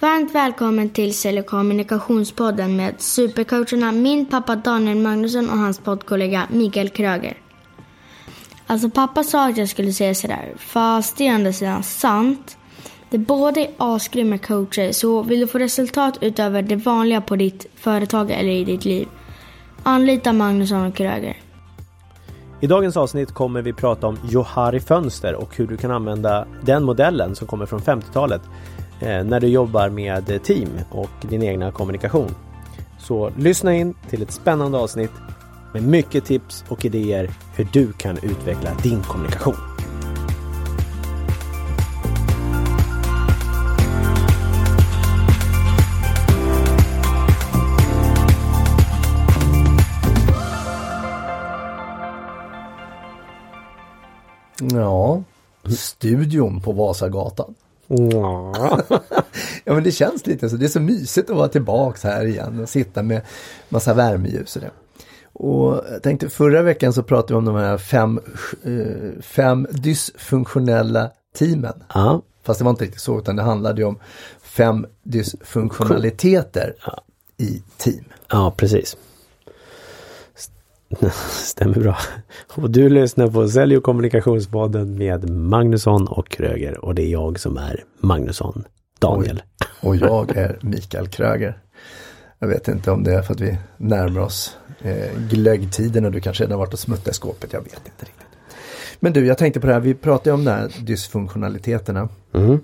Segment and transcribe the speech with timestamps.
[0.00, 6.46] Varmt välkommen till Sälj och kommunikationspodden med supercoacherna min pappa Daniel Magnusson och hans poddkollega
[6.50, 7.36] Mikael Kröger.
[8.66, 12.56] Alltså pappa sa att jag skulle säga sådär, fast det är ändå sidan sant.
[13.10, 17.66] Det båda är asgrymma coacher, så vill du få resultat utöver det vanliga på ditt
[17.74, 19.08] företag eller i ditt liv,
[19.82, 21.36] anlita Magnusson och Kröger.
[22.60, 26.84] I dagens avsnitt kommer vi prata om Johari Fönster och hur du kan använda den
[26.84, 28.42] modellen som kommer från 50-talet
[29.00, 32.34] Eh, när du jobbar med team och din egna kommunikation.
[32.98, 35.12] Så lyssna in till ett spännande avsnitt
[35.72, 39.54] med mycket tips och idéer hur du kan utveckla din kommunikation.
[54.72, 55.22] Ja,
[55.64, 57.54] studion på Vasagatan.
[58.12, 59.74] Ja.
[59.74, 60.56] men det känns lite så.
[60.56, 63.20] Det är så mysigt att vara tillbaks här igen och sitta med
[63.68, 64.70] massa värmeljus och det.
[65.32, 68.20] Och jag tänkte förra veckan så pratade vi om de här fem,
[68.64, 71.82] eh, fem dysfunktionella teamen.
[71.94, 72.22] ja.
[72.42, 73.98] Fast det var inte riktigt så utan det handlade ju om
[74.42, 76.74] fem dysfunktionaliteter
[77.36, 78.04] i team.
[78.30, 78.96] Ja, precis.
[81.30, 81.96] Stämmer bra.
[82.54, 87.40] Och du lyssnar på Sälj och kommunikationspodden med Magnusson och Kröger och det är jag
[87.40, 88.64] som är Magnusson,
[88.98, 89.42] Daniel.
[89.80, 91.58] Och jag är Mikael Kröger.
[92.38, 96.20] Jag vet inte om det är för att vi närmar oss eh, glöggtiden och du
[96.20, 97.52] kanske redan varit och smuttat i skåpet.
[97.52, 98.26] Jag vet inte riktigt.
[99.00, 99.80] Men du, jag tänkte på det här.
[99.80, 102.08] Vi pratade om de här dysfunktionaliteterna.
[102.34, 102.58] Mm.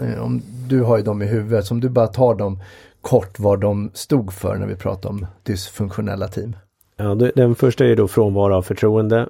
[0.00, 1.66] Eh, om du har ju dem i huvudet.
[1.66, 2.62] Så om du bara tar dem
[3.00, 6.56] kort vad de stod för när vi pratade om dysfunktionella team.
[6.96, 9.28] Ja, den första är då frånvaro av förtroende.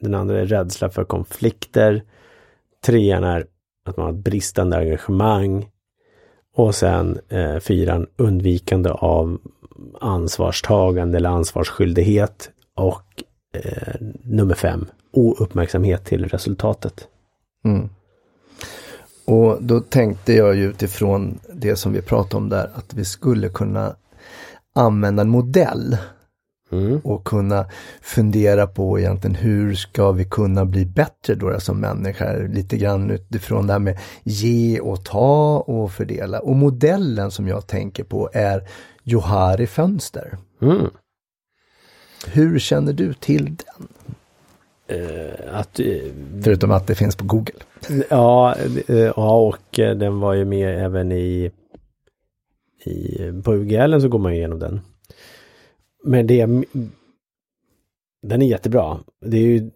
[0.00, 2.02] Den andra är rädsla för konflikter.
[2.84, 3.46] Trean är
[3.84, 5.68] att man har ett bristande engagemang.
[6.54, 9.38] Och sen eh, fyran undvikande av
[10.00, 12.50] ansvarstagande eller ansvarsskyldighet.
[12.74, 13.22] Och
[13.54, 13.94] eh,
[14.24, 17.08] nummer fem ouppmärksamhet till resultatet.
[17.64, 17.88] Mm.
[19.24, 23.48] Och då tänkte jag ju utifrån det som vi pratade om där att vi skulle
[23.48, 23.96] kunna
[24.74, 25.96] använda en modell
[26.72, 27.00] Mm.
[27.04, 27.66] och kunna
[28.02, 32.48] fundera på egentligen hur ska vi kunna bli bättre då som människor.
[32.48, 36.40] Lite grann utifrån det här med ge och ta och fördela.
[36.40, 38.68] Och modellen som jag tänker på är
[39.02, 40.38] Johari Fönster.
[40.62, 40.90] Mm.
[42.26, 43.88] Hur känner du till den?
[44.90, 47.54] Eh, att, eh, Förutom att det finns på Google.
[48.10, 48.54] Ja,
[48.88, 51.50] eh, ja och eh, den var ju med även i,
[52.84, 54.80] i på UGL så går man ju igenom den.
[56.04, 56.46] Men det
[58.22, 58.98] den är jättebra.
[59.26, 59.70] Det är ju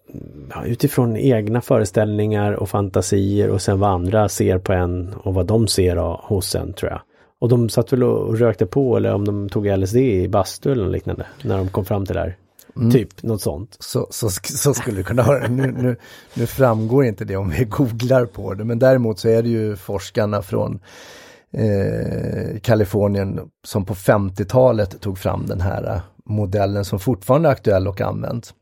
[0.51, 5.47] ja, utifrån egna föreställningar och fantasier och sen vad andra ser på en och vad
[5.47, 5.97] de ser
[6.29, 7.01] hos en tror jag.
[7.41, 10.89] Och de satt väl och rökte på eller om de tog LSD i bastu eller
[10.89, 12.37] liknande när de kom fram till det här.
[12.93, 13.77] Typ något sånt.
[13.81, 15.49] Så, så, så skulle det kunna vara.
[15.49, 15.97] Nu, nu,
[16.35, 19.77] nu framgår inte det om vi googlar på det, men däremot så är det ju
[19.77, 20.81] forskarna från
[21.53, 28.01] eh, Kalifornien som på 50-talet tog fram den här modellen som fortfarande är aktuell och
[28.01, 28.55] används.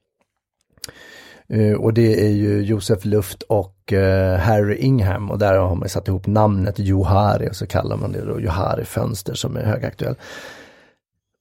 [1.49, 5.89] Eh, och det är ju Josef Luft och eh, Harry Ingham och där har man
[5.89, 10.15] satt ihop namnet Johari och så kallar man det då Johari fönster som är högaktuell.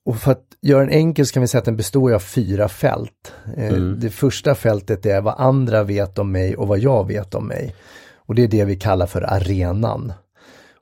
[0.06, 2.68] Och för att göra den enkel så kan vi säga att den består av fyra
[2.68, 3.34] fält.
[3.58, 7.48] Eh, Det första fältet är vad andra vet om mig och vad jag vet om
[7.48, 7.76] mig.
[8.16, 10.14] Och det är det vi kallar för arenan.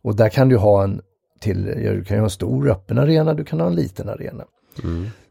[0.03, 1.01] Och där kan du ha en
[1.39, 4.09] till, ja, du kan ju ha en stor öppen arena, du kan ha en liten
[4.09, 4.43] arena.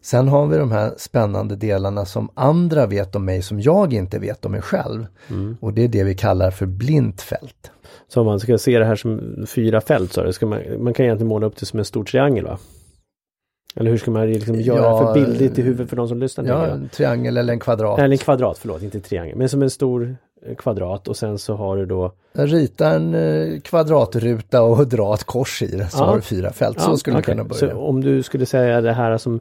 [0.03, 4.19] Sen har vi de här spännande delarna som andra vet om mig som jag inte
[4.19, 5.07] vet om mig själv.
[5.61, 7.71] Och det är det vi kallar för blint fält.
[8.09, 11.05] Så om man ska se det här som fyra fält så ska man, man kan
[11.07, 12.59] egentligen måla upp det som en stor triangel va?
[13.77, 16.45] Eller hur ska man liksom göra Ja, för bildigt i huvudet för de som lyssnar?
[16.45, 17.99] Ja, en triangel eller en kvadrat.
[17.99, 19.37] Eller en kvadrat, förlåt, inte triangel.
[19.37, 20.17] Men som en stor
[20.59, 25.63] kvadrat och sen så har du då Rita en eh, kvadratruta och dra ett kors
[25.63, 26.05] i det så Ja.
[26.07, 26.81] har du fyra fält.
[26.81, 27.23] Så skulle okej.
[27.23, 27.73] du kunna börja.
[27.75, 29.41] Så om du skulle säga det här som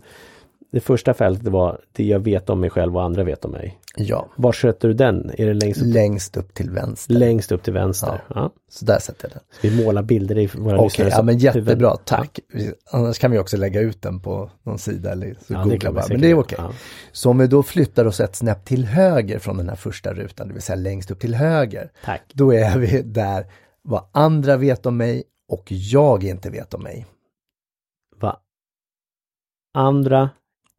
[0.72, 3.80] det första fältet var det jag vet om mig själv och andra vet om mig.
[3.96, 5.32] Ja, Var sätter du den?
[5.38, 7.14] Är det längst upp, längst upp till vänster.
[7.14, 8.24] längst upp till vänster?
[8.36, 8.52] Ja.
[8.70, 9.72] Så där sätter jag den.
[9.72, 12.40] Vi målar bilder i våra Okej, lyssnares ja men jättebra, tack.
[12.54, 15.92] Vi- Annars kan vi också lägga ut den på någon sida eller så Ja, googla
[15.92, 16.06] bara.
[16.10, 16.58] Men det är okej.
[16.62, 16.72] Ja.
[17.12, 20.48] Så om vi då flyttar oss ett snäpp till höger från den här första rutan,
[20.48, 21.92] det vill säga längst upp till höger.
[22.06, 22.22] Tack.
[22.34, 23.46] Då är vi där
[23.82, 27.06] vad andra vet om mig och jag inte vet om mig.
[28.20, 28.36] Vad
[29.74, 30.30] andra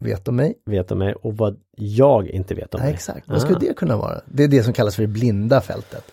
[0.04, 0.54] Vet om mig?
[0.66, 2.94] vet om mig och vad jag inte vet om Nej, mig.
[2.94, 3.28] exakt.
[3.28, 3.60] Vad skulle Ah.
[3.60, 4.20] det kunna vara?
[4.26, 6.04] Det är det som kallas för det blinda fältet.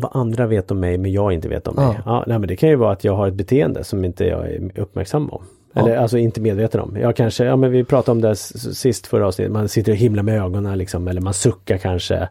[0.00, 1.84] vad andra vet om mig men jag inte vet om mig.
[1.84, 2.02] Ja.
[2.06, 2.24] Ja.
[2.26, 4.78] nej, men det kan ju vara att jag har ett beteende som inte jag är
[4.80, 5.44] uppmärksam om.
[5.72, 5.80] Ja.
[5.80, 6.96] Eller alltså inte medveten om.
[6.96, 10.22] Jag kanske, ja men vi pratade om det sist förra avsnittet, man sitter och himlar
[10.22, 12.28] med ögonen liksom eller man suckar kanske.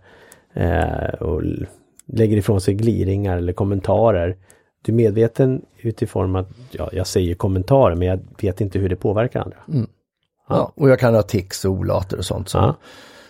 [0.54, 1.42] Eh, och
[2.06, 4.38] lägger ifrån sig gliringar eller kommentarer.
[4.86, 8.96] Du är medveten utifrån att, ja jag säger kommentarer men jag vet inte hur det
[8.96, 9.88] påverkar andra.
[10.50, 10.72] Ja.
[10.76, 12.76] och jag kan ha tics och olater och sånt som, Ja.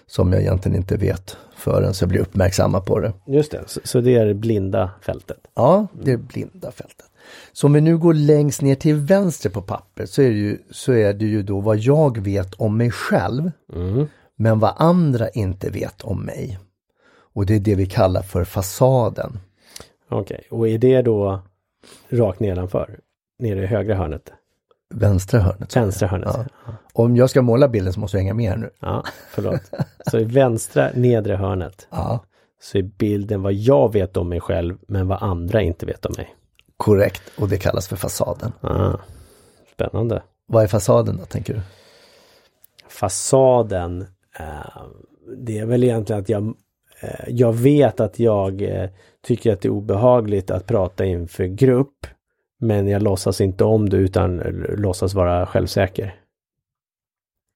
[0.07, 3.13] som jag egentligen inte vet förrän jag blir uppmärksamma på det.
[3.27, 5.37] Just det, så, så det är det blinda fältet.
[5.55, 7.05] Ja, det är blinda fältet.
[7.53, 10.57] Så om vi nu går längst ner till vänster på pappret så är det ju,
[10.71, 13.51] så är det ju då vad jag vet om mig själv.
[13.73, 14.07] Mm.
[14.35, 16.59] Men vad andra inte vet om mig.
[17.33, 19.39] Och det är det vi kallar för fasaden.
[20.09, 21.41] Okej, och är det då
[22.09, 22.99] rakt nedanför?
[23.39, 24.31] Nere i högra hörnet?
[24.93, 25.75] Vänstra hörnet.
[25.75, 26.29] Vänstra hörnet?
[26.33, 26.45] Ja.
[26.65, 26.71] Ja.
[26.93, 28.69] Om jag ska måla bilden så måste jag hänga med här nu.
[28.79, 29.71] ja, förlåt.
[30.11, 32.19] Så i vänstra nedre hörnet Ja,
[32.61, 36.13] så är bilden vad jag vet om mig själv men vad andra inte vet om
[36.17, 36.35] mig.
[36.77, 37.21] korrekt.
[37.37, 38.51] Och det kallas för fasaden.
[38.61, 38.93] Ah,
[39.73, 40.23] spännande.
[40.47, 41.61] Vad är fasaden då, tänker du?
[42.89, 44.01] Fasaden,
[44.39, 44.83] eh,
[45.37, 46.53] det är väl egentligen att jag,
[46.99, 48.89] Eh, jag vet att jag eh,
[49.21, 52.07] tycker att det är obehagligt att prata inför grupp.
[52.59, 56.15] Men jag låtsas inte om det utan eh, låtsas vara självsäker.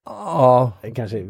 [0.04, 1.22] Ja, Kanske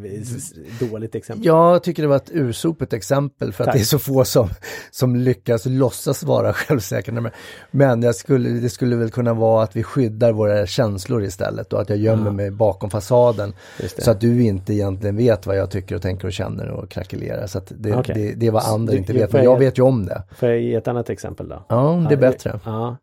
[0.90, 1.46] dåligt exempel.
[1.46, 3.74] jag tycker det var ett ursopet exempel för att Tack.
[3.74, 4.48] det är så få som,
[4.90, 7.30] som lyckas låtsas vara självsäkra.
[7.70, 11.80] Men jag skulle, det skulle väl kunna vara att vi skyddar våra känslor istället och
[11.80, 12.32] att jag gömmer Ja.
[12.32, 13.54] mig bakom fasaden.
[13.98, 17.46] Så att du inte egentligen vet vad jag tycker och tänker och känner och krackelerar.
[17.46, 18.14] Så att det, Okej.
[18.14, 20.22] det, det är vad andra Du- inte vet, men jag vet ju om det.
[20.36, 21.64] Får jag ge ett annat exempel då?
[21.68, 22.60] Ja, det är bättre.
[22.64, 22.96] Ja,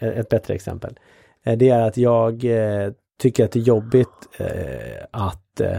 [0.00, 0.98] ett bättre exempel.
[1.46, 2.90] Eh, Det är att jag eh,
[3.20, 4.08] tycker att det är jobbigt
[4.38, 4.46] eh,
[5.10, 5.76] att eh,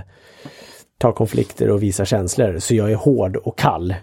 [0.98, 2.60] ta konflikter och visa känslor.
[2.60, 3.96] Så jag är hård och kall.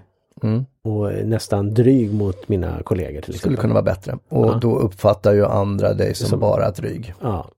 [0.43, 0.65] Mm.
[0.85, 4.19] Och nästan dryg mot mina kollegor till Det skulle kunna vara bättre.
[4.29, 4.59] Och Ja.
[4.63, 7.15] då uppfattar ju andra dig som, Som- bara dryg.
[7.23, 7.49] Ja.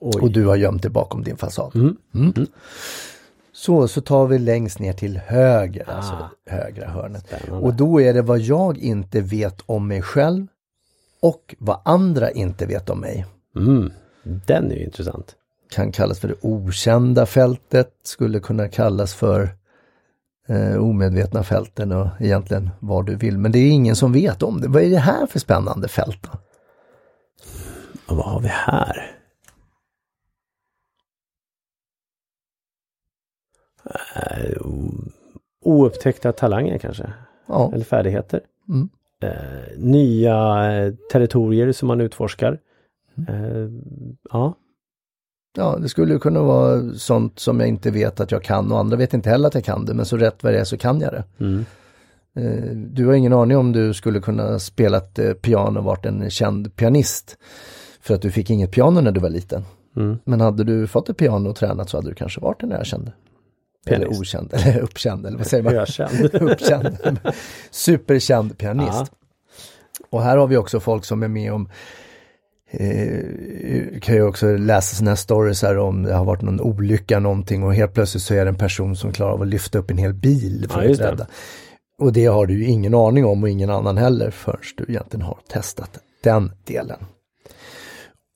[0.00, 1.74] Och, Och du har gömt dig bakom din fasad.
[1.74, 1.96] Mm.
[2.14, 2.46] Mm.
[3.52, 5.92] Så, så tar vi längst ner till höger, Ah.
[5.92, 6.14] alltså
[6.46, 7.26] högra hörnet.
[7.26, 7.66] Spännande.
[7.66, 10.46] Och då är det vad jag inte vet om mig själv
[11.22, 13.26] och vad andra inte vet om mig.
[14.28, 15.36] Den är ju intressant.
[15.70, 19.50] Kan kallas för det okända fältet, skulle kunna kallas för
[20.48, 23.38] eh, omedvetna fälten och egentligen vad du vill.
[23.38, 24.68] Men det är ingen som vet om det.
[24.68, 26.38] Vad är det här för spännande fält då?
[28.06, 29.18] Och vad har vi här?
[34.14, 34.66] Eh,
[35.64, 37.12] oupptäckta talanger kanske?
[37.46, 38.40] Ja, Eller färdigheter?
[38.68, 38.88] Mm.
[39.22, 42.58] Eh, nya eh, territorier som man utforskar?
[43.28, 43.68] Eh,
[44.30, 44.54] ja,
[45.56, 48.78] ja, det skulle ju kunna vara sånt som jag inte vet att jag kan och
[48.78, 49.94] andra vet inte heller att jag kan det.
[49.94, 51.24] Men så rätt vad det är så kan jag det.
[51.38, 51.64] mm.
[52.36, 56.06] Eh, Du har ingen aning om du skulle kunna spela ett eh, piano och varit
[56.06, 57.38] en känd pianist.
[58.00, 59.64] För att du fick inget piano när du var liten.
[59.96, 60.18] Mm.
[60.24, 63.12] Men hade du fått ett piano och tränat så hade du kanske varit en erkänd.
[63.86, 64.20] Eller Pianist.
[64.20, 65.74] okänd, eller uppkänd, eller vad säger man?
[65.74, 66.34] Ökänd.
[66.34, 67.18] uppkänd.
[67.70, 68.92] Superkänd pianist.
[68.92, 69.06] Ja.
[70.10, 71.68] Och här har vi också folk som är med om
[72.70, 77.18] Eh, kan ju också läsa sådana här stories här om det har varit någon olycka
[77.18, 79.90] någonting och helt plötsligt så är det en person som klarar av att lyfta upp
[79.90, 81.10] en hel bil för Ja, att just det.
[81.10, 81.26] rädda.
[81.98, 85.26] Och det har du ju ingen aning om och ingen annan heller förrän du egentligen
[85.26, 86.98] har testat den delen.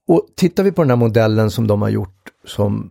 [0.09, 2.91] Och tittar vi på den här modellen som de har gjort som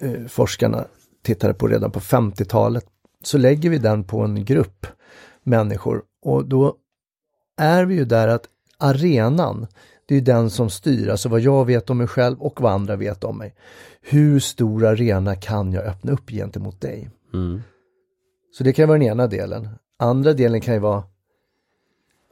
[0.00, 0.84] eh, forskarna
[1.24, 2.84] tittade på redan på 50-talet
[3.24, 4.86] så lägger vi den på en grupp
[5.42, 6.74] människor och då
[7.60, 8.44] är vi ju där att
[8.78, 9.66] arenan,
[10.08, 12.96] det är den som styr, alltså vad jag vet om mig själv och vad andra
[12.96, 13.54] vet om mig.
[14.02, 17.10] Hur stor arena kan jag öppna upp gentemot dig?
[17.34, 17.62] Mm.
[18.58, 19.68] Så det kan vara den ena delen.
[19.98, 21.02] Andra delen kan ju vara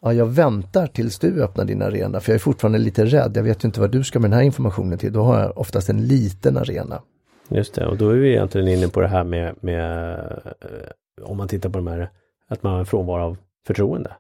[0.05, 3.33] Ja, jag väntar tills du öppnar din arena för jag är fortfarande lite rädd.
[3.35, 5.13] Jag vet inte vad du ska med den här informationen till.
[5.13, 7.03] Då har jag oftast en liten arena.
[7.49, 10.15] Just det, och då är vi egentligen inne på det här med, med
[10.61, 12.11] eh, om man tittar på de här,
[12.49, 14.13] att man har en frånvaro av förtroende.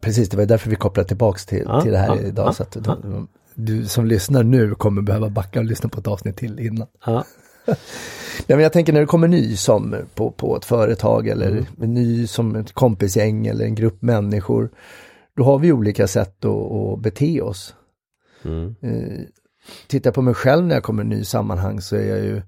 [0.00, 2.46] Precis, det var därför vi kopplade tillbaks till, Ja, till det här ja, idag.
[2.48, 2.98] ja, så att ja.
[3.54, 6.86] du, som lyssnar nu kommer behöva backa och lyssna på ett avsnitt till innan.
[7.06, 7.24] Ja,
[8.46, 11.94] Ja, men jag tänker när du kommer ny som på, på ett företag eller Mm.
[11.94, 14.70] ny som ett kompisgäng eller en grupp människor.
[15.36, 17.74] Då har vi olika sätt att, att bete oss.
[18.44, 18.74] mm.
[18.82, 19.20] Eh,
[19.86, 22.42] tittar på mig själv när jag kommer i ny sammanhang så är jag ju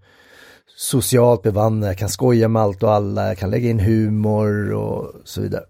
[0.77, 5.13] socialt bevandrad, jag kan skoja med allt och alla, jag kan lägga in humor och
[5.25, 5.63] så vidare.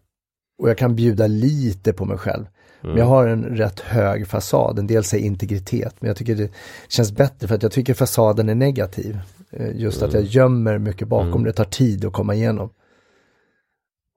[0.58, 2.44] Och jag kan bjuda lite på mig själv.
[2.80, 6.50] Men jag har en rätt hög fasad, en del säger integritet, men jag tycker det
[6.88, 9.18] känns bättre för att jag tycker fasaden är negativ.
[9.50, 12.70] Eh, Just att jag gömmer mycket bakom, det tar tid att komma igenom.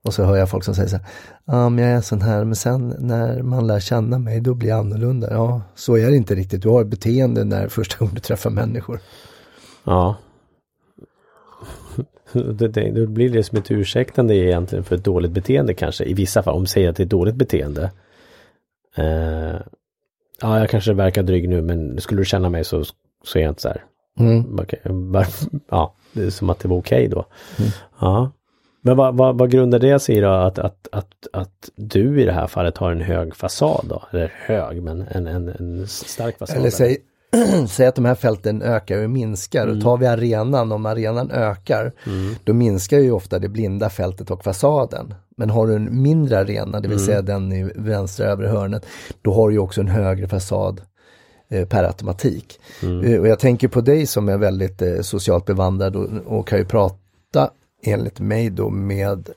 [0.05, 1.05] Och så hör jag folk som säger så här,
[1.45, 4.69] ja men jag är sån här, men sen när man lär känna mig då blir
[4.69, 5.27] jag annorlunda.
[5.33, 6.61] Ja, så är det inte riktigt.
[6.61, 8.99] Du har ett beteende när första gången du träffar människor.
[9.83, 10.15] Ja.
[12.53, 16.03] Det, det, då blir det som ett ursäktande egentligen för ett dåligt beteende kanske.
[16.05, 17.91] I vissa fall, om vi säger att det är ett dåligt beteende.
[18.95, 19.55] Eh,
[20.41, 22.83] ja, jag kanske verkar dryg nu men skulle du känna mig så,
[23.23, 23.83] så är jag inte så här.
[24.19, 24.55] Mm.
[25.11, 25.25] Bara-
[25.69, 27.25] Ja, det är som att det var okej då.
[27.99, 28.31] Ja.
[28.81, 32.25] Men vad, vad, vad grundar det sig i då att, att, att, att du i
[32.25, 34.03] det här fallet har en hög fasad då?
[34.11, 36.57] Eller hög, men en, en, en stark fasad.
[36.57, 36.97] Eller säg,
[37.69, 39.67] säg att de här fälten ökar och minskar.
[39.67, 41.93] Och tar vi arenan, om arenan ökar,
[42.43, 45.13] då minskar ju ofta det blinda fältet och fasaden.
[45.37, 48.85] Men har du en mindre arena, det vill säga den i vänstra övre hörnet,
[49.21, 50.81] då har du också en högre fasad
[51.49, 52.59] eh, per automatik.
[53.03, 56.59] Eh, och jag tänker på dig som är väldigt eh, socialt bevandrad och, och kan
[56.59, 57.49] ju prata
[57.83, 59.29] enligt mig då med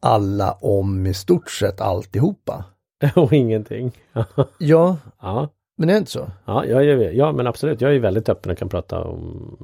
[0.00, 2.64] alla om i stort sett alltihopa.
[3.14, 3.92] och ingenting.
[4.58, 5.48] Ja, ja.
[5.80, 6.30] Men det är inte så.
[6.44, 7.80] Ja, jag är, ja, men absolut.
[7.80, 9.56] Jag är väldigt öppen och kan prata om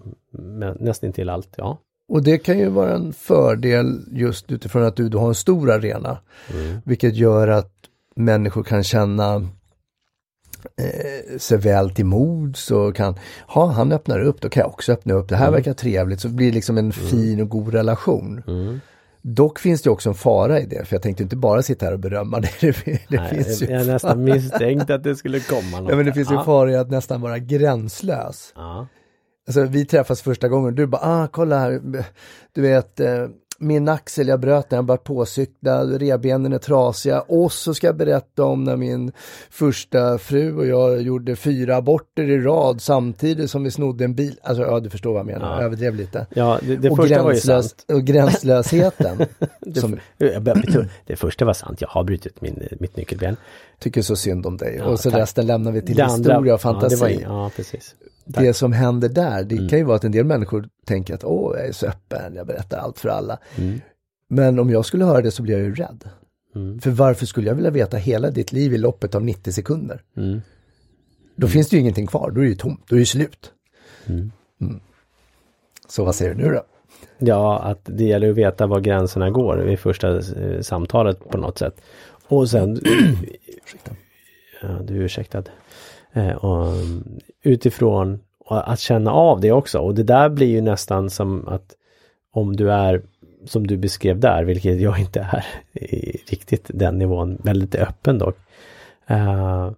[0.81, 1.55] nästan till allt.
[1.57, 1.79] Ja.
[2.09, 5.71] Och det kan ju vara en fördel just utifrån att du, du har en stor
[5.71, 6.19] arena.
[6.85, 7.73] Vilket gör att
[8.15, 9.35] människor kan känna
[10.77, 13.15] eh, sig väl till mods och kan,
[13.47, 15.29] ha han öppnar upp, då kan jag också öppna upp.
[15.29, 18.43] Det här verkar trevligt, så blir det liksom en fin och god relation.
[19.29, 21.93] Dock finns det också en fara i det, för jag tänkte inte bara sitta här
[21.93, 22.61] och berömma det.
[22.61, 25.91] Det, det Nej, finns jag, ju jag nästan misstänkte att det skulle komma något.
[25.91, 26.45] Ja, men det finns ju ja.
[26.45, 28.53] fara i att nästan vara gränslös.
[28.57, 28.87] Ja.
[29.47, 31.81] Alltså vi träffas första gången, du bara, ah kolla här,
[32.53, 33.27] du vet, eh,
[33.59, 37.97] min axel jag bröt när jag var påcyklad, revbenen är trasiga och så ska jag
[37.97, 39.13] berätta om när min
[39.51, 44.39] första fru och jag gjorde fyra aborter i rad samtidigt som vi snodde en bil.
[44.43, 46.27] Alltså ja, du förstår vad jag menar, jag överdrev lite.
[46.35, 47.85] Ja, det, det och, första var ju gränslös, sant.
[47.89, 49.19] och gränslösheten.
[49.61, 49.99] Det, som
[51.07, 51.81] det första var sant.
[51.81, 53.37] Jag har brutit min, mitt nyckelben.
[53.79, 54.77] tycker så synd om dig.
[54.79, 55.21] Ja, och så tack.
[55.21, 56.97] resten lämnar vi till Det historia och ja, fantasi.
[56.97, 57.95] var, ja, precis.
[58.35, 58.45] Tack.
[58.45, 59.69] det som händer där, det Mm.
[59.69, 62.47] kan ju vara att en del människor tänker att åh, jag är så öppen, jag
[62.47, 63.39] berättar allt för alla.
[63.57, 63.81] Mm.
[64.29, 66.05] Men om jag skulle höra det så blir jag ju rädd.
[66.55, 66.81] Mm.
[66.81, 70.03] För varför skulle jag vilja veta hela ditt liv i loppet av 90 sekunder?
[70.17, 70.41] Mm.
[71.37, 73.07] Då finns det ju ingenting kvar, då är det ju tomt, då är det ju
[73.07, 73.53] slut.
[74.07, 74.33] Mm.
[74.61, 74.81] Mm.
[75.89, 76.63] Så vad säger du nu då?
[77.19, 81.59] Ja, att det gäller att veta var gränserna går vid första eh, samtalet på något
[81.59, 81.81] sätt.
[82.29, 82.81] Och sen...
[84.63, 85.43] ja, du är ursäktad.
[86.17, 89.79] Eh, och, um, utifrån och att känna av det också.
[89.79, 91.75] Och det där blir ju nästan som att
[92.33, 93.03] om du är
[93.45, 95.45] som du beskrev där, vilket jag inte är
[95.85, 98.37] i riktigt den nivån, väldigt öppen dock.
[99.11, 99.71] Uh,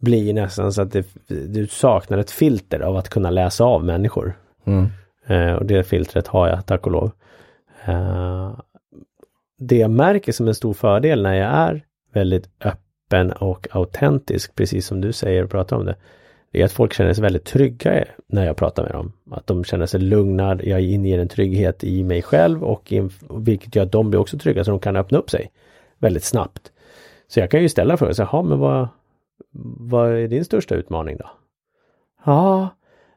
[0.00, 4.38] blir nästan så att det, du saknar ett filter av att kunna läsa av människor.
[4.64, 4.86] Mm.
[5.26, 7.10] Eh, och det filtret har jag, tack och lov.
[7.84, 8.60] Eh,
[9.58, 12.81] det jag märker som en stor fördel när jag är väldigt öppen
[13.40, 15.96] och autentisk, precis som du säger och pratar om det,
[16.50, 19.12] det är att folk känner sig väldigt trygga när jag pratar med dem.
[19.30, 23.76] Att de känner sig lugna, jag inger en trygghet i mig själv och in, vilket
[23.76, 25.50] gör att de blir också trygga så de kan öppna upp sig
[25.98, 26.72] väldigt snabbt.
[27.28, 28.88] Så jag kan ju ställa frågan, jaha men vad,
[29.80, 31.30] vad är din största utmaning då?
[32.24, 32.68] Ja,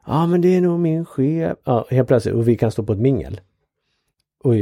[0.06, 1.58] ja men det är nog min chef.
[1.64, 3.40] Ja, helt plötsligt, och vi kan stå på ett mingel.
[4.44, 4.54] Och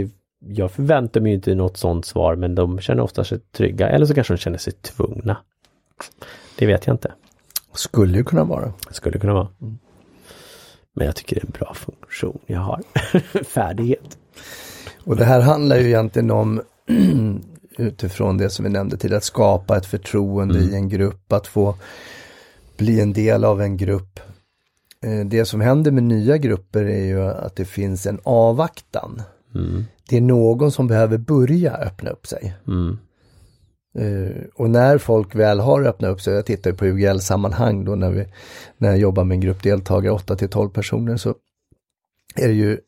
[0.48, 4.14] jag förväntar mig inte något sånt svar men de känner ofta sig trygga eller så
[4.14, 5.36] kanske de känner sig tvungna.
[6.58, 7.12] Det vet jag inte.
[7.74, 8.72] Skulle ju kunna vara.
[8.90, 9.48] Skulle kunna vara.
[10.94, 12.82] Men jag tycker det är en bra funktion jag har.
[13.44, 14.18] Färdighet.
[15.04, 16.62] Och det här handlar ju egentligen om
[17.78, 21.74] utifrån det som vi nämnde till att skapa ett förtroende i en grupp, att få
[22.76, 24.20] bli en del av en grupp.
[25.04, 29.22] Eh, Det som händer med nya grupper är ju att det finns en avvaktan.
[29.54, 29.84] Mm.
[30.08, 32.56] Det är någon som behöver börja öppna upp sig.
[32.66, 32.98] Mm.
[33.98, 38.10] Eh, och när folk väl har öppnat upp sig, jag tittar på UGL-sammanhang då när,
[38.10, 38.26] vi,
[38.78, 41.34] när jag jobbar med en grupp deltagare, 8 till 12 personer, så
[42.36, 42.78] är det ju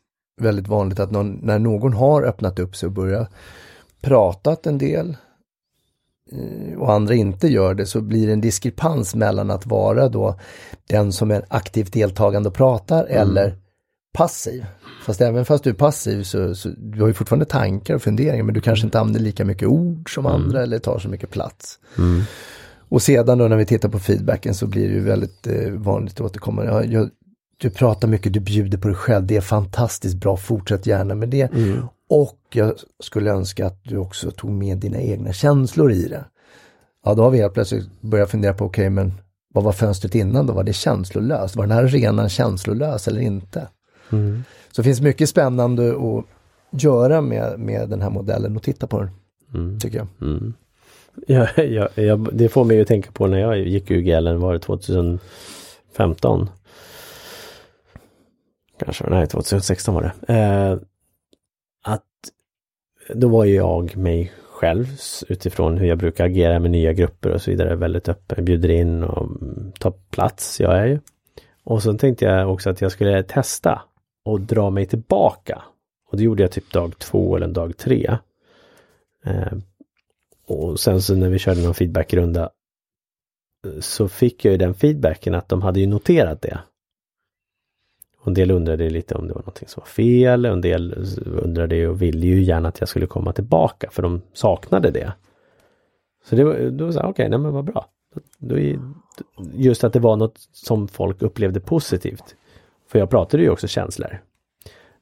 [0.40, 3.30] väldigt vanligt att någon, när någon har öppnat upp sig och börjat
[4.00, 5.16] pratat en del
[6.32, 10.38] eh, och andra inte gör det så blir det en diskrepans mellan att vara då
[10.87, 13.58] den som är aktivt deltagande och pratar eller
[14.16, 14.66] passiv.
[15.04, 18.44] Fast även fast du är passiv så, så du har ju fortfarande tankar och funderingar
[18.44, 21.78] men du kanske inte använder lika mycket ord som andra eller tar så mycket plats.
[21.99, 22.23] Mm.
[22.88, 26.20] Och sedan då när vi tittar på feedbacken så blir det ju väldigt eh, vanligt
[26.20, 26.73] återkommande.
[26.73, 27.11] Ja, jag,
[27.56, 31.28] du pratar mycket, du bjuder på dig själv, det är fantastiskt bra, fortsätt gärna med
[31.28, 31.50] det.
[32.08, 36.25] Och jag skulle önska att du också tog med dina egna känslor i det.
[37.04, 39.12] Ja, då har vi helt plötsligt börjat fundera på, okej men
[39.54, 40.52] vad var fönstret innan då?
[40.52, 41.56] Var det känslolöst?
[41.56, 43.68] Var den här arenan känslolös eller inte?
[44.12, 44.44] Mm.
[44.70, 46.25] Så det finns mycket spännande att
[46.82, 49.10] göra med, med den här modellen och titta på den.
[49.54, 49.78] Mm.
[49.78, 50.06] Tycker jag.
[50.20, 50.54] Mm.
[51.26, 54.58] Ja, ja, ja, det får mig att tänka på när jag gick UGL, var det
[54.58, 56.50] 2015?
[58.78, 60.34] Kanske, nej 2016 var det.
[60.34, 60.78] Eh,
[61.84, 62.04] att
[63.14, 64.86] då var ju jag mig själv
[65.28, 69.04] utifrån hur jag brukar agera med nya grupper och så vidare väldigt öppen, bjuder in
[69.04, 69.28] och
[69.78, 70.98] tar plats, jag är ju.
[71.64, 73.82] Och så tänkte jag också att jag skulle testa
[74.26, 75.62] och dra mig tillbaka.
[76.11, 78.18] Och det gjorde jag typ dag två eller dag tre.
[79.25, 79.52] Eh,
[80.47, 82.50] och sen så när vi körde någon feedbackrunda
[83.66, 86.59] eh, så fick jag ju den feedbacken att de hade ju noterat det.
[88.21, 91.88] Och en del undrade lite om det var någonting som var fel, en del undrade
[91.88, 95.12] och ville ju gärna att jag skulle komma tillbaka för de saknade det.
[96.25, 97.87] Så det var, då sa jag, okej, okay, nej men vad bra.
[98.38, 98.56] Då,
[99.52, 102.37] just att det var något som folk upplevde positivt.
[102.88, 104.21] För jag pratade ju också känslor.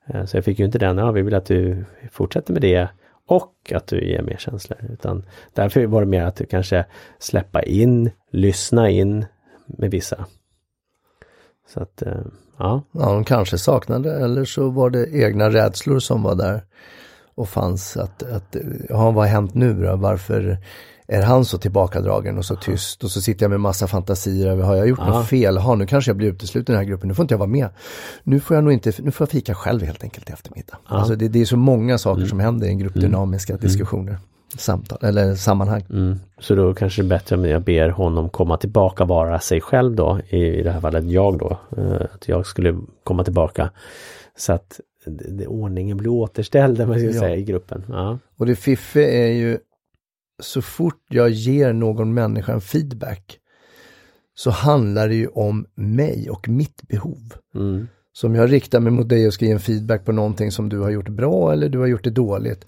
[0.06, 2.88] Eh, så jag fick ju inte den, ja vi vill att du fortsätter med det
[3.26, 4.78] och att du ger mer känslor.
[4.92, 6.86] Utan därför var det mer att du kanske
[7.18, 9.26] släppa in, lyssna in
[9.66, 10.26] med vissa.
[11.68, 12.24] Så att, eh,
[12.58, 12.82] ja.
[12.92, 16.62] Ja, de kanske saknade eller så var det egna rädslor som var där
[17.34, 18.56] och fanns att, att
[18.88, 19.96] ja, vad har hänt nu då?
[19.96, 20.58] Varför
[21.06, 24.62] är han så tillbakadragen och så tyst och så sitter jag med massa fantasier över,
[24.62, 25.18] har jag gjort Aha.
[25.18, 25.56] något fel?
[25.56, 27.48] Ha, nu kanske jag blir utesluten i den här gruppen, nu får inte jag vara
[27.48, 27.68] med.
[28.22, 30.78] Nu får jag nog inte, nu får jag fika själv helt enkelt i eftermiddag.
[30.84, 32.28] Alltså det, det, är så många saker mm.
[32.28, 33.60] som händer i en grupp dynamiska mm.
[33.60, 34.18] diskussioner.
[34.56, 35.84] Samtal, eller sammanhang.
[35.90, 36.20] Mm.
[36.38, 39.94] Så då kanske det är bättre om jag ber honom komma tillbaka, vara sig själv
[39.94, 41.58] då, i, det här fallet jag då.
[41.78, 43.70] Uh, att jag skulle komma tillbaka.
[44.36, 44.80] Så att
[45.46, 47.20] ordningen blir återställd, man ska ja.
[47.20, 47.84] säga, i gruppen.
[47.88, 48.18] Ja.
[48.38, 49.58] Och det fiffiga är ju
[50.42, 53.38] så fort jag ger någon människa en feedback
[54.34, 57.34] så handlar det ju om mig och mitt behov.
[57.54, 57.88] Mm.
[58.12, 60.68] Så om jag riktar mig mot dig och ska ge en feedback på någonting som
[60.68, 62.64] du har gjort bra eller du har gjort det dåligt.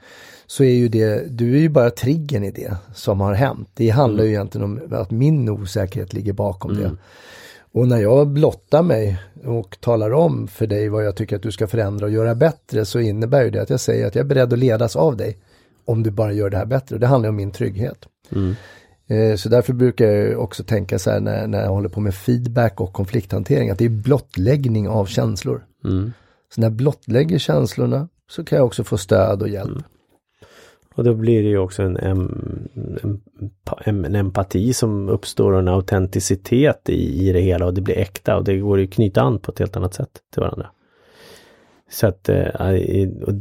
[0.47, 3.69] Så är ju det, du är ju bara triggern i det som har hänt.
[3.75, 4.27] Det handlar mm.
[4.27, 6.83] ju egentligen om att min osäkerhet ligger bakom mm.
[6.83, 6.97] det.
[7.73, 11.53] Och när jag blottar mig och talar om för dig vad jag tycker att du
[11.53, 14.29] ska förändra och göra bättre så innebär ju det att jag säger att jag är
[14.29, 15.39] beredd att ledas av dig
[15.87, 16.99] om du bara gör det här bättre.
[16.99, 18.09] Det handlar om min trygghet.
[18.33, 18.55] Mm.
[19.07, 22.15] Eh, så därför brukar jag också tänka så här när, när jag håller på med
[22.15, 25.65] feedback och konflikthantering att det är blottläggning av känslor.
[25.85, 26.13] Mm.
[26.55, 29.71] Så när jag blottlägger känslorna så kan jag också få stöd och hjälp.
[29.71, 29.83] Mm.
[30.95, 32.69] Och då blir det ju också en, en,
[33.85, 37.99] en, en, empati som uppstår och en autenticitet i, i det hela och det blir
[37.99, 40.71] äkta och det går att knyta an på ett helt annat sätt till varandra.
[41.91, 42.49] Så att, eh,
[43.27, 43.33] och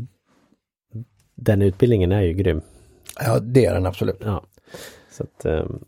[1.35, 2.61] den utbildningen är ju grym.
[3.19, 4.21] Ja, det är den absolut.
[4.23, 4.43] Ja.
[5.11, 5.85] Så att, um,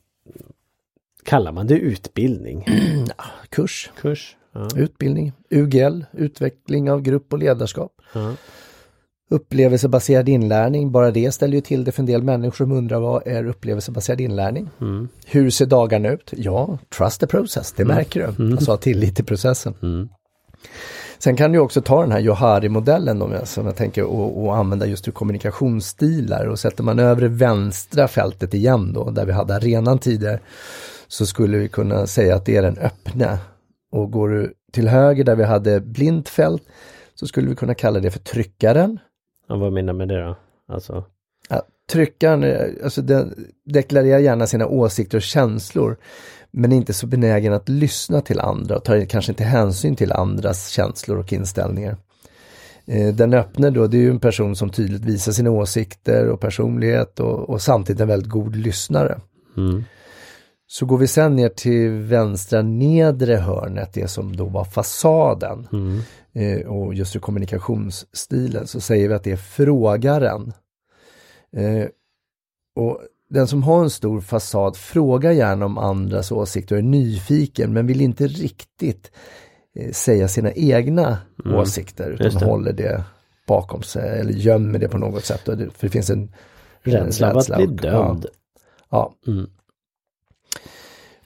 [1.23, 2.65] kallar man det utbildning?
[3.17, 3.91] ja, kurs.
[4.01, 4.35] Kurs.
[4.53, 4.67] Ja.
[4.75, 5.33] Utbildning.
[5.49, 7.91] UGL, utveckling av grupp och ledarskap.
[8.13, 8.33] Ja.
[9.29, 13.27] Upplevelsebaserad inlärning, bara det ställer ju till det för en del människor som undrar vad
[13.27, 14.69] är upplevelsebaserad inlärning?
[14.81, 15.07] Mm.
[15.25, 16.33] Hur ser dagarna ut?
[16.37, 17.95] Ja, trust the process, det mm.
[17.95, 18.43] märker du.
[18.43, 18.53] Mm.
[18.57, 19.73] Alltså ha tillit till processen.
[19.81, 20.09] Mm.
[21.19, 25.07] Sen kan du också ta den här Johari-modellen som jag tänker och, och, använda just
[25.07, 29.99] ur kommunikationsstilar och sätter man över det vänstra fältet igen då, där vi hade arenan
[29.99, 30.39] tidigare,
[31.07, 33.39] så skulle vi kunna säga att det är den öppna.
[33.91, 36.63] Och går du till höger där vi hade blint fält
[37.15, 38.99] så skulle vi kunna kalla det för tryckaren.
[39.47, 40.37] Ja, vad menar du med det då?
[40.67, 41.05] Alltså?
[41.49, 45.97] Ja, tryckaren, eh, alltså den deklarerar gärna sina åsikter och känslor
[46.51, 50.69] men inte så benägen att lyssna till andra och tar kanske inte hänsyn till andras
[50.69, 51.97] känslor och inställningar.
[52.85, 56.39] Eh, den öppne då, det är ju en person som tydligt visar sina åsikter och
[56.39, 59.19] personlighet och, och samtidigt en väldigt god lyssnare.
[59.57, 59.83] Mm.
[60.67, 65.99] Så går vi sen ner till vänstra nedre hörnet, det som då var fasaden mm.
[66.33, 70.53] eh, och just i kommunikationsstilen så säger vi att det är frågaren.
[71.55, 71.87] Eh,
[72.75, 77.73] och den som har en stor fasad frågar gärna om andras åsikter och är nyfiken
[77.73, 79.11] men vill inte riktigt
[79.75, 81.57] eh, säga sina egna mm.
[81.57, 82.45] åsikter utan det.
[82.45, 83.03] håller det
[83.47, 85.45] bakom sig eller gömmer det på något sätt.
[85.45, 86.33] Det, för det finns en
[86.81, 88.25] rädsla av att bli dömd.
[88.89, 89.15] Ja.
[89.25, 89.31] ja.
[89.31, 89.49] Mm.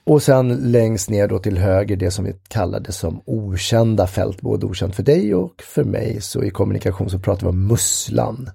[0.04, 4.66] Och sen längst ner då till höger det som vi kallade som okända fält, både
[4.66, 6.20] okänt för dig och för mig.
[6.20, 8.50] Så i kommunikation så pratar vi om musslan.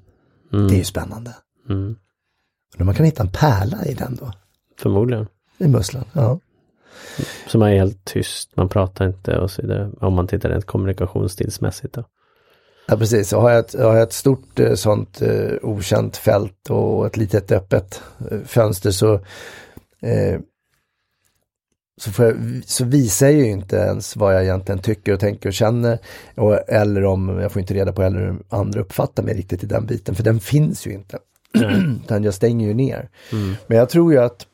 [0.53, 0.67] Mm.
[0.67, 1.36] Det är ju spännande.
[1.69, 1.95] Mm.
[2.77, 4.31] Men man kan hitta en pärla i den då.
[4.79, 5.27] Förmodligen.
[5.57, 6.39] I musslan, ja.
[7.47, 9.91] Som är helt tyst, man pratar inte och så vidare.
[10.01, 12.03] Om man tittar rent kommunikationsstilsmässigt då.
[12.87, 16.69] Ja precis, och har jag ett, har jag ett stort eh, sånt eh, okänt fält
[16.69, 19.13] och ett litet öppet eh, fönster så
[20.01, 20.39] eh,
[22.01, 22.35] så, jag,
[22.65, 25.99] så visar jag ju inte ens vad jag egentligen tycker och tänker och känner.
[26.35, 29.67] Och, eller om, jag får inte reda på eller hur andra uppfattar mig riktigt i
[29.67, 31.19] den biten, för den finns ju inte.
[32.03, 33.10] Utan jag stänger ju ner.
[33.31, 33.55] Mm.
[33.67, 34.47] Men jag tror ju att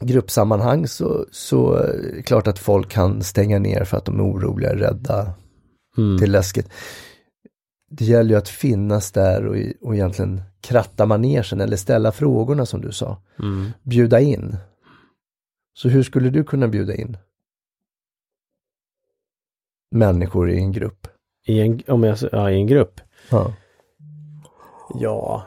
[0.00, 4.24] gruppsammanhang så, så är det klart att folk kan stänga ner för att de är
[4.24, 5.34] oroliga, rädda,
[5.98, 6.16] Mm.
[6.16, 6.68] det är läskigt.
[7.90, 12.80] Det gäller ju att finnas där och, och egentligen kratta manegen eller ställa frågorna som
[12.80, 13.22] du sa.
[13.38, 13.70] Mm.
[13.82, 14.56] Bjuda in.
[15.74, 17.16] Så hur skulle du kunna bjuda in?
[19.90, 21.06] Människor i en grupp.
[21.46, 23.00] I, en, om jag, ja, I en grupp?
[23.30, 23.54] Ja.
[24.94, 25.46] Ja,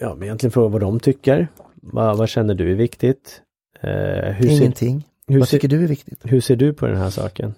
[0.00, 1.48] ja men egentligen fråga vad de tycker.
[1.74, 3.42] Vad, vad känner du är viktigt?
[3.80, 5.08] Eh, hur, ser, Ingenting.
[5.26, 6.20] hur, Vad ser, tycker du är viktigt?
[6.24, 7.54] hur ser du på den här saken?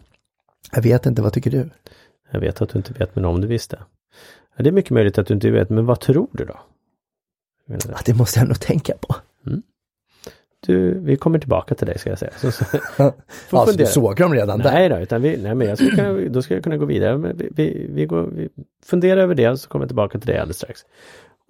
[0.72, 1.70] Jag vet inte, vad tycker du?
[2.30, 3.78] Jag vet att du inte vet, men om du visste.
[4.56, 6.60] Ja, det är mycket möjligt att du inte vet, men vad tror du då?
[7.66, 9.14] Ja, det måste jag nog tänka på.
[10.66, 12.32] Du, vi kommer tillbaka till dig ska jag säga.
[12.36, 12.64] Så, så,
[13.50, 14.72] Alltså, du såg dem redan där.
[14.72, 17.18] Nej då, utan vi, nej men jag kunna, då ska jag kunna gå vidare.
[17.18, 18.48] Men vi, vi, vi, går, vi
[18.84, 20.80] funderar över det så kommer jag tillbaka till dig alldeles strax.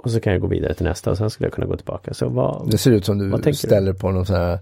[0.02, 2.14] Och så kan jag gå vidare till nästa och sen skulle jag kunna gå tillbaka.
[2.14, 3.54] Så vad, Det ser ut som du tänker du?
[3.56, 4.58] ställer på någon sån här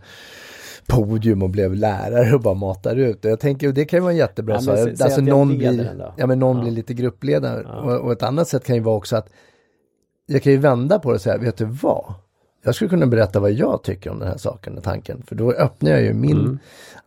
[0.87, 3.24] podium och blev lärare och bara matar ut.
[3.24, 4.55] Jag tänker, det kan ju vara jättebra.
[4.55, 6.62] Ja, så, alltså någon blir, ja, men någon Ja.
[6.62, 7.62] blir lite gruppledare.
[7.66, 7.72] Ja.
[7.81, 9.29] Och, och ett annat sätt kan ju vara också att
[10.26, 12.14] jag kan ju vända på det och säga, vet du vad?
[12.64, 15.22] Jag skulle kunna berätta vad jag tycker om den här saken och tanken.
[15.26, 16.59] För då öppnar jag ju min Mm.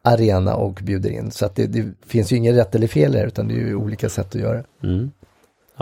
[0.02, 1.32] arena och bjuder in.
[1.32, 3.76] Så att det, det finns ju ingen rätt eller fel här utan det är ju
[3.76, 4.64] olika sätt att göra.
[4.84, 5.12] Mm.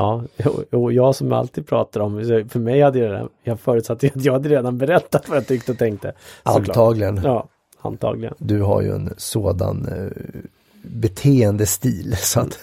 [0.02, 0.24] Ja,
[0.72, 4.34] och- jag som alltid pratar om, för mig hade jag redan, jag förutsatte att jag
[4.34, 6.14] hade redan berättat vad jag tyckte och tänkte.
[6.44, 6.68] Såklart.
[6.68, 7.20] Antagligen.
[7.24, 7.48] Ja,
[7.82, 8.34] antagligen.
[8.38, 10.42] Du har ju en sådan eh,
[10.84, 12.60] beteendestil så att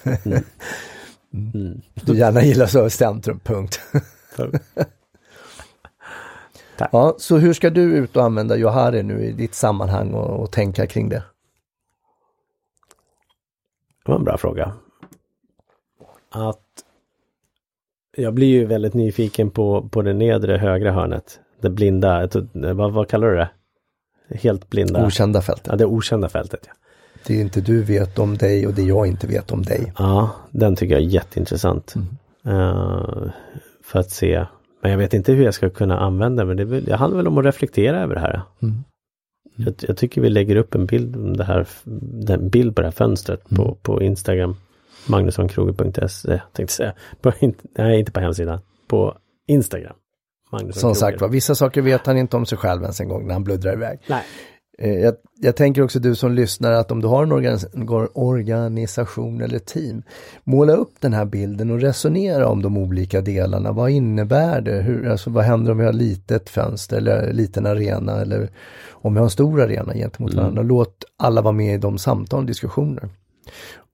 [1.33, 1.81] Mm.
[1.95, 3.81] du gärna gillar så i centrum, punkt.
[6.93, 10.53] Ja, så hur ska du ut och använda Johari nu i ditt sammanhang och, och
[10.53, 11.23] tänka kring det?
[14.05, 14.73] det var en bra fråga.
[16.31, 16.68] Att
[18.19, 21.41] jag blir ju väldigt nyfiken på, på det nedre högra hörnet.
[21.61, 23.51] Det blinda, vad, vad kallar du det?
[24.35, 25.07] Helt blinda.
[25.07, 25.63] Okända fält.
[25.67, 26.61] Ja, det okända fältet.
[26.67, 26.73] Ja.
[27.27, 29.93] Det är inte du vet om dig och det jag inte vet om dig.
[29.99, 31.95] ja, den tycker jag är jätteintressant.
[31.97, 32.07] Mm.
[32.61, 33.31] Eh,
[33.85, 34.47] för att se,
[34.83, 36.65] men jag vet inte hur jag ska kunna använda men det.
[36.65, 38.43] väl- Det handlar väl om att reflektera över det här.
[38.63, 38.75] Mm.
[39.57, 41.67] Jag, jag tycker vi lägger upp en bild, om det här,
[42.25, 43.75] den bild på det här fönstret på, Mm.
[43.83, 44.57] på Instagram.
[45.07, 46.93] Magnussonkroger.se tänkte säga.
[47.21, 47.33] På,
[47.79, 48.61] nej, inte på hemsidan.
[48.89, 49.97] På Instagram.
[50.53, 51.01] Magnusson Som Kroger.
[51.01, 53.45] sagt var, vissa saker vet han inte om sig själv ens en gång när han
[53.45, 53.99] bluddrar iväg.
[54.09, 54.23] Nej.
[54.79, 59.41] Eh, Jag, jag tänker också du som lyssnar att om du har en organis- organisation
[59.41, 60.03] eller team,
[60.45, 63.73] måla upp den här bilden och resonera om de olika delarna.
[63.73, 64.83] Vad innebär det?
[64.83, 68.49] Hur, alltså, vad händer om vi har litet fönster eller liten arena eller
[68.91, 70.43] om vi har en stor arena gentemot Mm.
[70.43, 70.63] varandra.
[70.63, 73.09] Låt alla vara med i de samtal och diskussioner.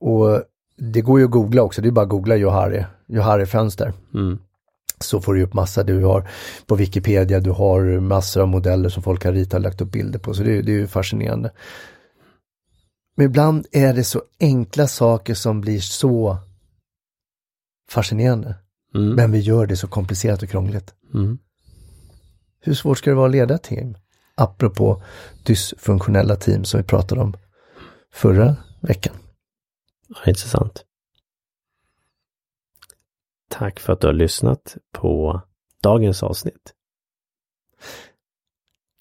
[0.01, 0.43] Och
[0.77, 4.39] det går ju att googla också, det är bara att googla Johari, Johari fönster Mm.
[5.01, 6.29] så får du upp massa, du har
[6.67, 10.19] på Wikipedia, du har massor av modeller som folk har ritat och lagt upp bilder
[10.19, 11.51] på, så det, är- det är ju fascinerande.
[13.17, 16.39] Men ibland är det så enkla saker som blir så
[17.91, 18.55] fascinerande.
[18.95, 19.15] Mm.
[19.15, 20.95] Men vi gör det så komplicerat och krångligt.
[21.15, 21.39] Mm.
[22.61, 23.97] Hur svårt ska det vara att leda ett team?
[24.35, 25.03] Apropå
[25.47, 27.35] dysfunktionella team som vi pratade om
[28.13, 29.15] förra veckan.
[30.27, 30.85] Intressant.
[33.51, 35.43] Tack för att du har lyssnat på
[35.83, 36.75] dagens avsnitt.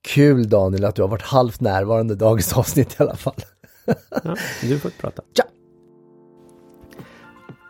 [0.07, 3.35] Kul Daniel att du har varit halvt närvarande dagens avsnitt i alla fall.
[4.23, 5.21] Ja, du får prata.
[5.33, 5.43] Ja.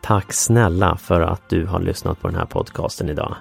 [0.04, 3.36] Tack snälla för att du har lyssnat på den här podcasten idag.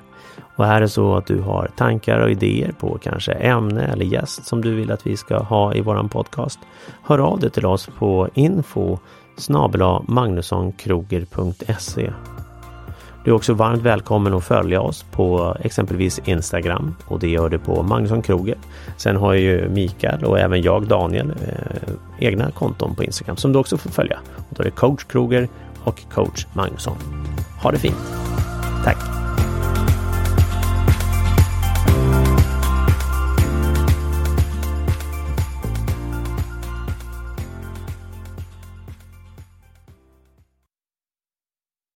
[0.56, 4.46] Och är det så att du har tankar och idéer på kanske ämne eller gäst
[4.46, 6.58] som du vill att vi ska ha i våran podcast.
[7.02, 8.98] Hör av dig till oss på info
[10.06, 12.12] magnussonkroger.se
[13.24, 17.58] Du är också varmt välkommen att följa oss på exempelvis Instagram och det gör du
[17.58, 18.58] på Magnusson Kroger.
[18.96, 21.36] Sen har ju Mikael och även jag Daniel eh,
[22.18, 24.18] egna konton på Instagram som du också får följa.
[24.36, 25.48] Och då är det coach Kroger
[25.84, 26.96] och coach Magnusson.
[27.62, 28.12] Ha det fint!
[28.84, 29.21] Tack!